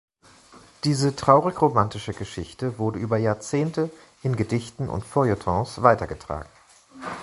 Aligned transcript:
Diese 0.83 1.15
traurig-romantische 1.15 2.13
Geschichte 2.15 2.79
wurde 2.79 2.97
über 2.97 3.17
Jahrzehnte 3.19 3.91
in 4.23 4.35
Gedichten 4.35 4.89
und 4.89 5.05
Feuilletons 5.05 5.83
weiter 5.83 6.07
getragen. 6.07 6.49